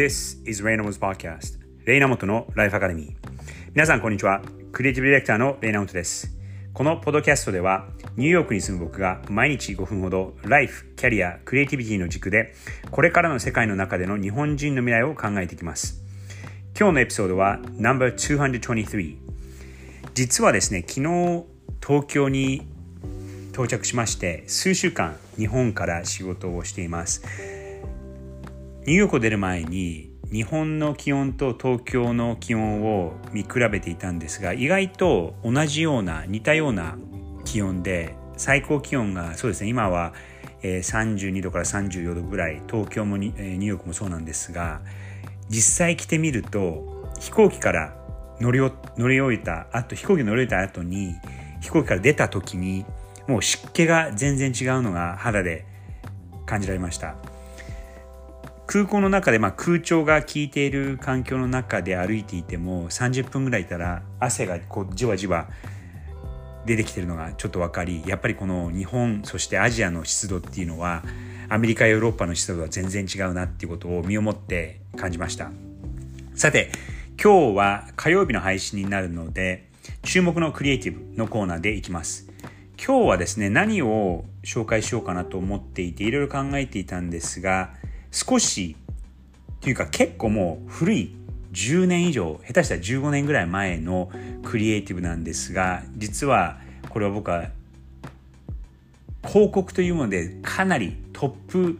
[0.00, 3.14] This is Raynamo's Podcast レイナモトのライフアカデミー
[3.74, 4.40] 皆さんこんにちは。
[4.72, 6.34] クリエイティブディレクターのレイナモトです。
[6.72, 12.54] このポッドキャストではニューヨークに住む僕が毎日5分ほどライフ、キャリア、クリエイティビティの軸で
[12.90, 16.00] これからの世界の中での日本人の未来を考えていきます。
[16.74, 19.18] 今日のエピソードは No.223
[20.14, 21.44] 実はですね昨日
[21.86, 22.66] 東京に
[23.52, 27.59] 到着しまして数週間日本から仕事をしています。
[28.86, 36.96] ニューヨークを出る前に日本の気温と東京の気温を見比べていたんですが意外と同じような似たような
[37.44, 40.14] 気温で最高気温がそうですね今は
[40.62, 44.80] 32度から34度ぐらい東京もニューヨークもそうなんですが
[45.48, 47.96] 実際来てみると飛行機から
[48.40, 48.60] 乗り
[48.96, 51.14] 乗り降りたあと飛行機乗り降りた後に
[51.60, 52.86] 飛行機から出た時に
[53.28, 55.66] もう湿気が全然違うのが肌で
[56.46, 57.29] 感じられました。
[58.72, 65.48] 空港の中で、まあ、空調が効いている環境の中で歩いていても30分ぐらいいたら汗がこうじわじわ
[66.66, 71.02] 出てきてるのがちょっと分かりやっぱりこの日本そしてアジアの湿度っていうのは
[71.48, 75.50] アメリカヨーロッパの湿度は全然違うなっていうことを身をもって感じました。
[76.36, 76.70] さて
[77.20, 79.68] 今日は火曜日の配信になるので
[80.04, 82.28] 注目のクリエイティブのコーナーでいきます。
[82.78, 87.74] 今日はですね何を紹介しようかなと思っていていろいろ考えていたんですが
[88.10, 88.76] 少し
[89.60, 91.14] というか結構もう古い
[91.52, 94.10] 10年以上下手したら15年ぐらい前の
[94.44, 97.50] クリエイティブなんですが実はこれは僕は
[99.26, 101.78] 広告というものでかなりトップ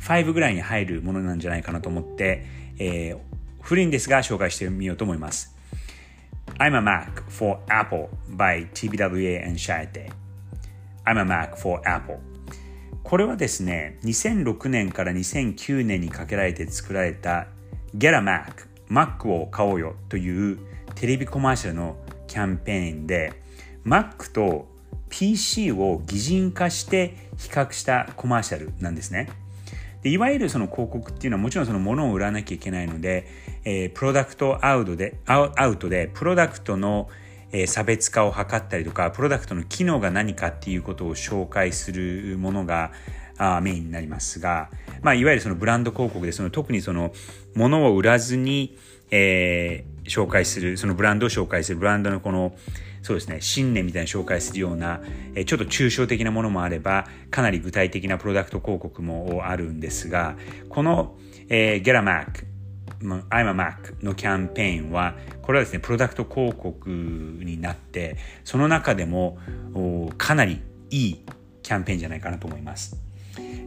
[0.00, 2.44] 5ぐらいに入るものなんじゃないかなと思って、
[2.78, 3.18] えー、
[3.62, 5.54] 古いんですが紹介してみようと思います。
[6.58, 10.12] I'm a Mac for Apple by TBWA and Shaete
[11.04, 12.18] I'm a Mac for Apple
[13.04, 17.46] これはですね、2006年から2009年にかけられて作られた
[17.96, 20.58] Get a Mac Mac を買おうよという
[20.94, 21.96] テレビコマーシャルの
[22.26, 23.34] キャンペーンで
[23.84, 24.66] Mac と
[25.10, 29.28] PC を擬人化して比較したコマーシャルなんですね。
[30.02, 33.26] でいわゆるその広告っていうのはもちろんそのものを売らなきゃいけないので、
[33.64, 37.08] えー、プロダクトアウトでアウトでプロダクトの
[37.54, 42.90] え差別化を図ったりとかプロダクトの機能が何かっていうことを紹介するものが
[43.38, 44.70] あメインになりますが、
[45.02, 47.12] まあ、いわゆるそのブランド広告でその特にその
[47.54, 48.76] ものを売らずに、
[49.10, 52.54] えー、紹介するそのブランドを紹介するブランドのこの
[53.02, 55.00] そうですね信念みたいに紹介するような、
[55.34, 60.36] えー、ちょっと抽象的なものもあればかなり具体的なプロダクト広告もあるんですが
[60.68, 61.16] この、
[61.48, 62.53] えー、Get a Mac
[63.04, 69.38] I'm a Mac のキャンペーンはこれはですねプロダクト広告になってその中でも
[70.18, 70.60] かなり
[70.90, 71.24] いい
[71.62, 72.96] キャンペーンじゃないかなと思います。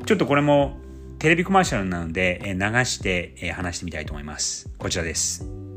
[0.06, 0.78] ちょっとこれも
[1.20, 4.70] テレビコマーシャルなので流して話してみたいと思います。
[4.78, 5.77] こちらです。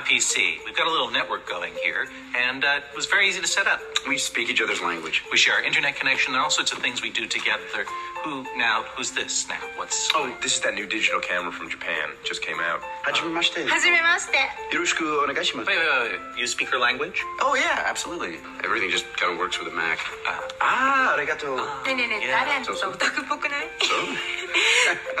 [0.00, 0.56] PC.
[0.64, 3.66] We've got a little network going here, and uh, it was very easy to set
[3.66, 3.78] up.
[4.08, 5.22] We speak each other's language.
[5.30, 6.32] We share our internet connection.
[6.32, 7.84] There are all sorts of things we do together.
[8.24, 8.84] Who now?
[8.96, 9.60] Who's this now?
[9.76, 10.08] What's?
[10.14, 12.08] Oh, this is that new digital camera from Japan.
[12.24, 12.80] Just came out.
[13.04, 13.68] Hajimemashite.
[13.68, 16.20] Wait, wait, wait, wait.
[16.38, 17.22] You speak her language?
[17.42, 18.38] Oh yeah, absolutely.
[18.64, 19.98] Everything just kind of works with a Mac.
[20.26, 21.58] Uh, ah, arigato.
[21.58, 22.46] Uh, ねえねえねえ、Yeah.
[22.46, 23.92] 誰ちょっとオタクっぽくない So?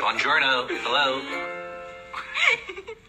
[0.00, 0.66] Buongiorno.
[0.82, 1.20] Hello.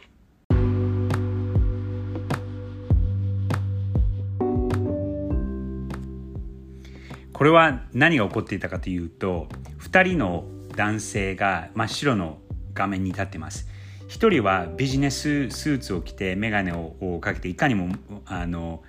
[7.32, 9.48] これは何が起こっていたかというと
[9.81, 10.44] 2人の
[10.76, 12.38] 男性が真っ白の
[12.75, 13.69] 画面に立ってます。
[14.09, 17.94] 1人はビジネススーツを着て眼鏡をかけていかにも
[18.26, 18.82] あの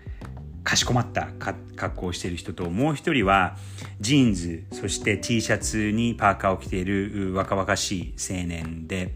[0.64, 1.28] かしこまった
[1.76, 3.58] 格好をしている人ともう一人は
[4.00, 9.14] ジーンズそして T シャツにパーカーを着ている若々しい青年で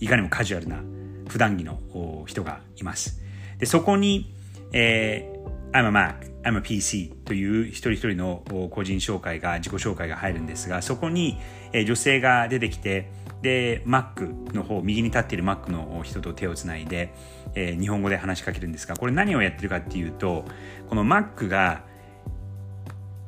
[0.00, 0.82] いかにもカジュアルな
[1.28, 1.78] 普段着の
[2.26, 3.20] 人がいます。
[3.58, 4.34] でそこに、
[4.72, 11.38] えー、I'm a Mac I'm a PC という一人一人の個人紹介が自己紹介が入るんですがそこに
[11.72, 13.10] 女性が出てきて
[13.42, 17.12] で Mac の方右に立っている Mac の人と手をつないで、
[17.54, 20.44] えー、日本語で話しかけるんですがこれ何をやってるかっていうと
[20.88, 21.84] この Mac が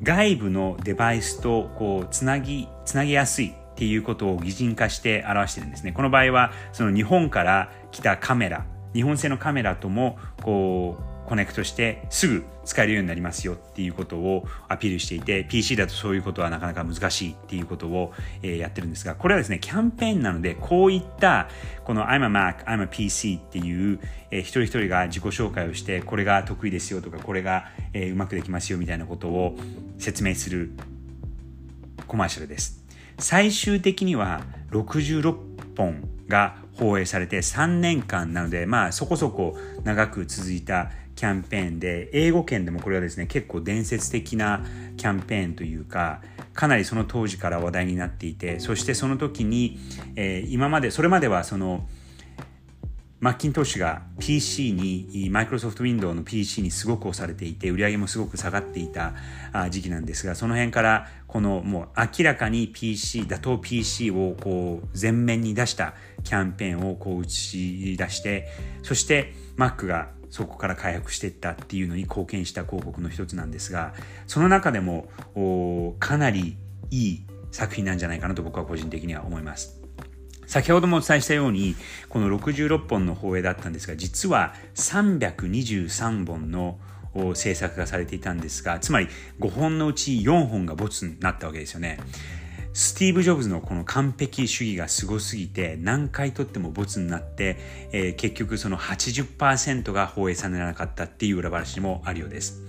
[0.03, 5.93] 外部のデバイスとこうつなぎつなぎやすいっていうことを擬人化して表してるんですね。
[5.93, 18.13] この場合はその日本から来たカメラ日本製のカメラともこうコネクトしてすぐ使えるようになりますよっていうことをアピールしていて PC だとそういうことはなかなか難しいっていうことを、
[18.45, 21.49] えやってるんですがこれはですねキャンペーンなのでこういった
[21.85, 23.99] この I'm a Mac, I'm a PC っていう、
[24.31, 29.57] えー、一人一人が自己紹介をしてこれが得意ですよとかこれが、え、うまくできますよみたいなことを
[29.99, 30.71] 説明する
[32.07, 32.85] コマーシャルです。
[33.19, 35.37] 最終的には66
[35.77, 40.91] 本が放映されて3年間なのでまあそこそこ長く続いた
[41.21, 44.65] キャンペーンで英語圏でもこれはですね結構伝説的な
[44.97, 46.23] キャンペーンというか
[46.55, 49.79] かなりその当時から話題になっていてそしてその時に、
[50.17, 51.87] えー、今までそれまではその
[53.19, 59.13] マッキントッシュが PC に、マイクロソフトウィンドウの PC にすごく押されていて、売り上げもすごく下がっていた
[59.69, 61.89] 時期なんですが、その辺からこのもう
[62.19, 65.93] 明らかに PC、打倒 PC をこう前面に出した
[66.25, 68.49] キャンペーンをこう打ち出して、
[68.83, 73.95] そして Mac がそこから開発していったっていうのに貢献した広告の一つなんですが
[74.27, 75.09] その中でも
[75.99, 76.57] かなり
[76.91, 79.81] いい作品なんじゃないかなと僕は個人的には思います。
[80.47, 81.77] 先ほどもお伝えしたように
[82.09, 86.81] この66本の放映だったんですが実は323本の
[87.35, 89.07] 制作がされていたんですがつまり
[89.39, 92.01] 5本のうち4本がボツになったわけですよね。
[92.73, 97.57] スティーブ・ジョブズのこの完璧主義がすごすぎて何回とってもボツになって、
[97.93, 102.63] えー、結局その80%が放映されなかったっていう裏話もあるようです。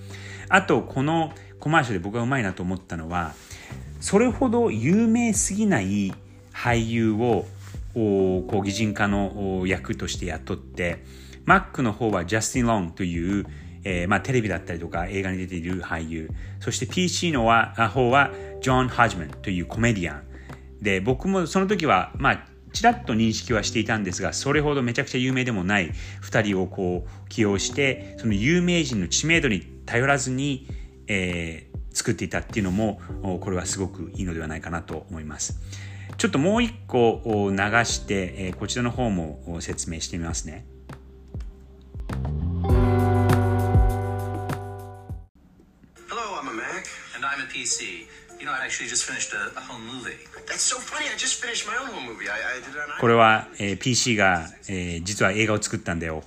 [0.50, 3.34] あとこのコマーシャルで僕がうまいなと思ったのは
[4.00, 6.14] それほど有名すぎない
[6.52, 7.46] 俳優を
[7.94, 11.04] こう擬人化の役として雇って
[11.46, 13.46] Mac の方はジャスティン・ロンという
[13.84, 16.30] えー、まあ、テレビだったりとか映画に出ている俳優。
[16.60, 18.32] そして PC の方は
[18.62, 20.24] ジョン・ハジマンというコメディアン。
[20.82, 25.92] で僕もその時はまあちらっと認識はしていたんですがそれほどめちゃくちゃ有名でもない
[26.24, 30.68] 2人をこう起用してその有名人の知名度に頼らずに、
[31.08, 33.00] えー、作っていたっていうのも
[33.42, 35.60] これはすごくいいのではないかなと思います。
[36.18, 40.66] ちょっともう一個流して、こちらの方も説明してみますね。
[47.62, 48.08] PC.
[48.40, 50.18] You know, I actually just finished a, a home movie.
[50.48, 51.06] That's so funny.
[51.06, 52.28] I just finished my own home movie.
[52.28, 56.24] I, I did it on これは、えー、PC が、えー、実は映画を作ったんだよ。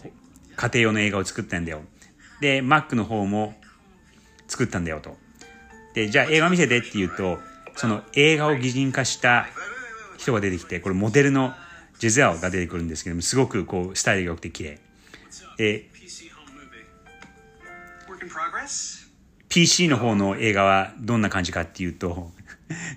[0.56, 1.80] 家庭用の映画を作ったんだよ。
[2.40, 3.54] で、Mac の方も
[4.46, 5.16] 作ったんだよと。
[5.94, 7.38] で、じゃあ映画見せてって言うと、
[7.74, 9.48] その映画を擬人化した
[10.16, 11.52] 人が出てきて、これモデルの
[11.98, 14.78] ジェゼアが出てくるんですけども、すごくこうスタイルが良くて綺麗。
[15.56, 15.88] で、
[19.54, 22.32] PC の方の映画はどんな感じかっていうと、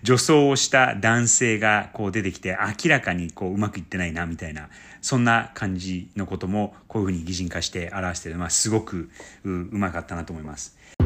[0.02, 4.70] 女装をした男性がこう出てきて明らかにこううまくいってないなみたいな、
[5.00, 8.38] そんな感じのこともこういうふうに擬人化して表してる。
[8.38, 9.12] まあ、すごく
[9.44, 10.76] ううまかったなと思います。
[10.98, 11.04] こ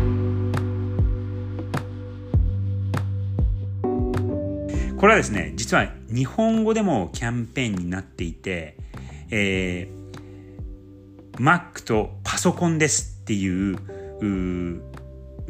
[5.07, 8.77] れはですね、実は日本語でもキャンペーンになっていて、
[9.29, 13.77] えー、Mac とパソコンですっていう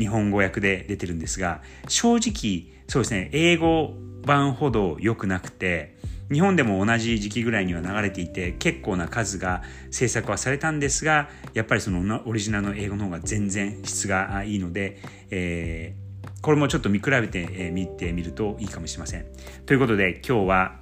[0.01, 3.93] 日本語訳で出てるんですが、正直、そうですね、英語
[4.25, 5.95] 版ほど良くなくて、
[6.31, 14.97] 日本でも同じ時期ぐらいには流れていて結構な数が制作はされたんですがやっぱりそのオリジナルの英語の方が全然質がいいので、
[15.29, 19.25] えー、これもちょっと見比べてみてみるといいかもしれません。
[19.65, 20.79] ということで今日は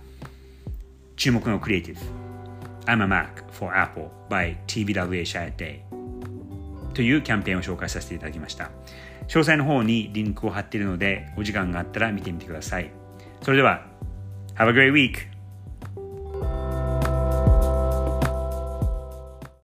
[1.15, 2.01] 注目のクリエイティブ
[2.85, 5.79] I'm a Mac for Apple by TBWA Shire Day
[6.93, 8.69] というキャンペーンを紹介させていただきました。
[9.29, 12.91] 詳細の方にリンクを貼っているので、お時間があったら見てみてください。
[13.43, 13.85] それでは、
[14.55, 15.28] Have a great week!